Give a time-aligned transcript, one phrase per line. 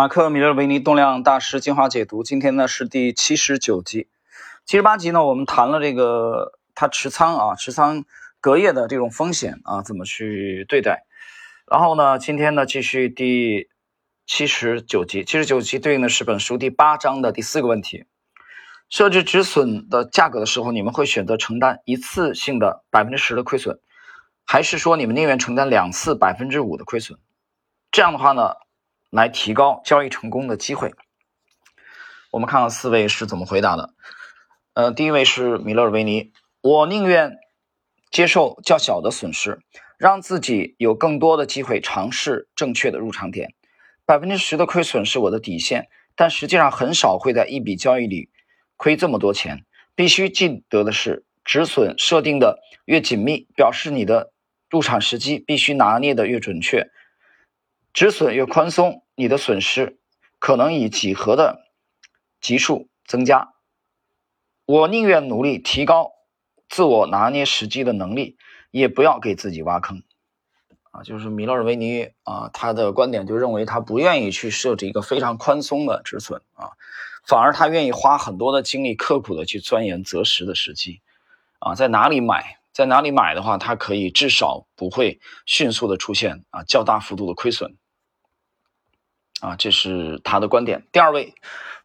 [0.00, 4.08] 马克·米勒维尼动量大师精华解读，今天呢是第七十九集，
[4.64, 8.06] 七十八集呢我们谈了这个他持仓啊，持仓
[8.40, 11.04] 隔夜的这种风险啊，怎么去对待？
[11.70, 13.68] 然后呢，今天呢继续第
[14.24, 18.06] 七十九集，七十九集对应的是本书第八章的第四个问题：
[18.88, 23.78] 设置止损的价格的时候，你们会选择承担一次性的百分之十的亏损，
[24.46, 27.18] 还是说你们宁愿承担两次百分之五的亏损？
[27.92, 28.54] 这样的话呢？
[29.10, 30.92] 来提高交易成功的机会。
[32.30, 33.94] 我们看看四位是怎么回答的。
[34.74, 37.38] 呃，第一位是米勒尔维尼，我宁愿
[38.10, 39.60] 接受较小的损失，
[39.98, 43.52] 让自己有更多的机会尝试正确的入场点。
[44.06, 48.30] 百分之十的亏损是我的底线，但实际上很少会在一笔交易里
[48.76, 49.64] 亏这么多钱。
[49.96, 54.32] 必须记得的是，止损设定的越紧密，表示你的
[54.70, 56.90] 入场时机必须拿捏的越准确。
[58.00, 59.98] 止损越宽松，你的损失
[60.38, 61.66] 可能以几何的
[62.40, 63.52] 级数增加。
[64.64, 66.12] 我宁愿努力提高
[66.66, 68.38] 自我拿捏时机的能力，
[68.70, 70.02] 也不要给自己挖坑。
[70.92, 76.70] 啊，就是米勒尔维尼啊，他的观点就认为他不愿意去设置一个非常宽松的止损啊，
[77.26, 81.02] 反而他愿意花很多的精力，刻苦的去钻研择时的时机。
[81.58, 82.56] 啊，在哪里买？
[82.72, 87.76] 在哪里买的话，它可以至少不会迅速的出现啊较大幅度的亏损。
[89.40, 90.86] 啊，这是他的观点。
[90.92, 91.34] 第二位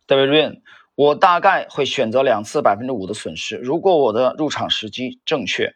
[0.08, 0.62] ，David Rain，
[0.94, 3.56] 我大概会选择两次百分之五的损失。
[3.56, 5.74] 如果我的入场时机正确，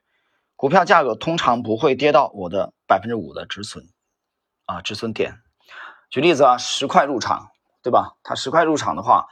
[0.57, 3.87] 股票价格通常不会跌到我的百分之五的止损
[4.65, 5.41] 啊止损点。
[6.09, 8.17] 举例子啊，十块入场，对吧？
[8.23, 9.27] 它十块入场的话，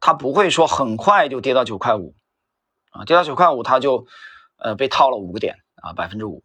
[0.00, 2.16] 它不会说很快就跌到九块五
[2.90, 4.06] 啊，跌到九块五它就
[4.58, 6.42] 呃被套了五个点啊，百分之五，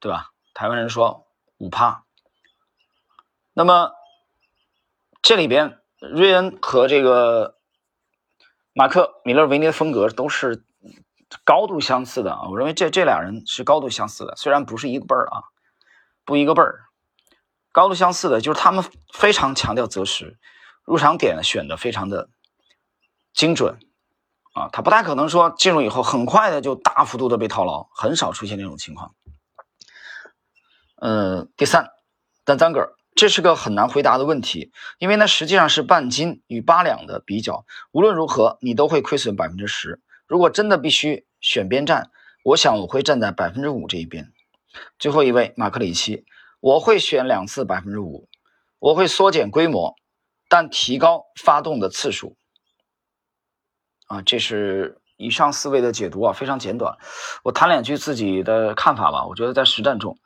[0.00, 0.30] 对吧？
[0.52, 1.26] 台湾人说
[1.58, 2.02] 五趴，
[3.52, 3.95] 那么。
[5.26, 7.58] 这里边，瑞恩和这个
[8.72, 10.64] 马克·米勒维尼的风格都是
[11.42, 12.48] 高度相似的啊！
[12.48, 15.42] 我认为这这俩人是高度相似的，虽然不是一个辈儿啊，
[16.24, 16.84] 不一个辈儿，
[17.72, 20.38] 高度相似的就是他们非常强调择时，
[20.84, 22.28] 入场点选的非常的
[23.34, 23.80] 精准
[24.54, 24.68] 啊！
[24.72, 29.16] 他不太可能说进入以后很快的就大幅度的被套牢，很少出现这种情况。
[31.02, 31.90] 嗯，第三，
[32.44, 32.92] 丹赞格尔。
[33.16, 37.64] 这是个很难回答的问题，因为呢实际上是半斤与八两的比较。
[37.90, 40.02] 无论如何，你都会亏损百分之十。
[40.26, 42.10] 如果真的必须选边站，
[42.44, 44.32] 我想我会站在百分之五这一边。
[44.98, 46.26] 最后一位马克里奇，
[46.60, 48.28] 我会选两次百分之五，
[48.78, 49.94] 我会缩减规模，
[50.50, 52.36] 但提高发动的次数。
[54.08, 56.98] 啊，这是以上四位的解读啊，非常简短。
[57.44, 59.24] 我谈两句自己的看法吧。
[59.26, 60.18] 我觉得在实战中，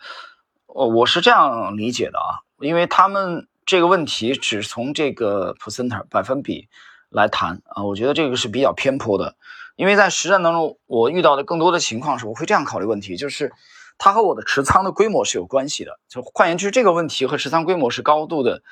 [0.66, 2.42] 我，我是这样理解的啊。
[2.60, 6.68] 因为他们这个问题只从这个 percent 百分比
[7.08, 9.36] 来谈啊，我觉得这个是比较偏颇的。
[9.76, 13.52] 因为在实战当中，我遇到的更多的情况是，我会这样考虑问题，就是
[13.96, 15.98] 它和我的持仓的规模是有关系的。
[16.06, 18.62] 就换言之，这个问题和持仓规模是高度的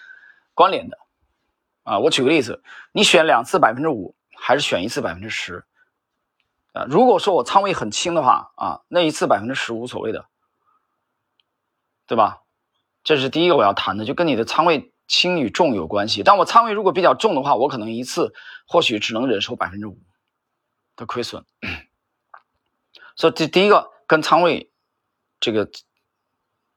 [0.52, 0.98] 关联的
[1.84, 1.98] 啊。
[1.98, 2.62] 我举个例子，
[2.92, 5.64] 你选两次百分之五，还是选一次百分之十？
[6.74, 10.26] 啊，如果说我仓位很轻的话啊，那一次百分之十无所谓的，
[12.06, 12.42] 对吧？
[13.08, 16.22] 这是第一个我要谈的，就跟你的仓位轻与重有关系。
[16.22, 18.34] 但我仓位如果比较重的话，我可能一次
[18.66, 19.98] 或许只能忍受百分之五
[20.94, 21.46] 的亏损。
[23.16, 24.70] 所以这第一个跟仓位
[25.40, 25.70] 这个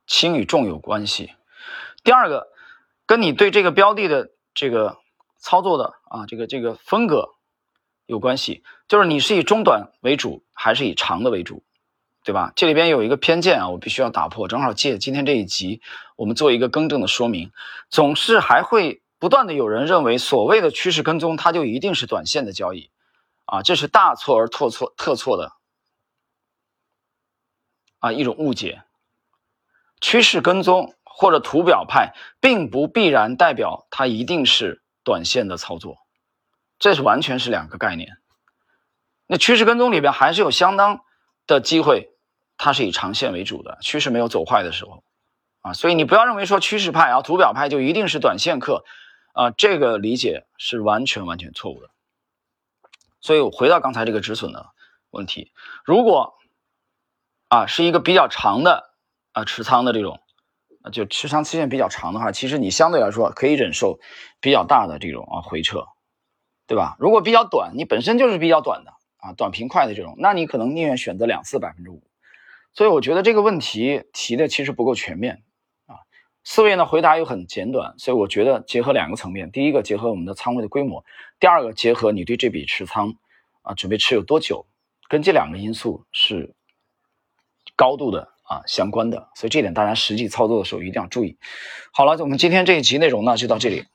[0.07, 1.33] 轻与重有关系。
[2.01, 2.47] 第二个
[3.05, 4.99] 跟你对这个标的的这个
[5.37, 7.31] 操作的啊这个这个风格
[8.05, 11.61] 有关系，就是你是以中短为主还是以长的为主。
[12.23, 12.53] 对吧？
[12.55, 14.47] 这里边有一个偏见啊，我必须要打破。
[14.47, 15.81] 正好借今天这一集，
[16.15, 17.51] 我们做一个更正的说明。
[17.89, 22.91] 总是还会不断的有人认为，所谓的趋势跟踪，它就一定是短线的交易，
[23.45, 25.53] 啊，这是大错而特错特错的
[27.97, 28.83] 啊一种误解。
[29.99, 35.97] 趋势跟踪或者图表派，并不必然代表它一定是短线的操作，
[36.77, 38.17] 这是完全是两个概念。
[39.25, 41.01] 那趋势跟踪里边还是有相当
[41.47, 42.10] 的机会。
[42.63, 45.03] 它是以长线为主的，趋势没有走坏的时候，
[45.61, 48.85] 啊，所以你不要认为说趋势派啊、图表派就一定是短线客，
[49.33, 51.89] 啊，这个理解是完全完全错误的。
[53.19, 54.67] 所以我回到刚才这个止损的
[55.09, 55.51] 问题，
[55.83, 56.35] 如果
[57.47, 58.91] 啊是一个比较长的
[59.31, 60.19] 啊持仓的这种，
[60.83, 63.99] 啊就持仓期限比较长的话，其实你相对来说可以忍受
[64.39, 65.87] 比较大的这种啊回撤，
[66.67, 66.95] 对吧？
[66.99, 72.03] 如果比较短，你本身就是比较短的啊短平快的这种，那你可能宁愿选择两次百分之五。
[72.73, 75.43] 所以我觉得这个问题提的其实不够全面
[75.87, 75.95] 啊，
[76.43, 81.03] 四位呢回答又很简短，所以我觉得结合两个层面：第一个结合我们的仓位的规模，
[81.39, 83.15] 第二个结合你对这笔持仓
[83.61, 84.65] 啊准备持有多久，
[85.09, 86.53] 跟这两个因素是
[87.75, 89.29] 高度的啊相关的。
[89.35, 91.37] 所以这点大家实际操作的时候一定要注意。
[91.91, 93.85] 好了，我们今天这一集内容呢就到这里。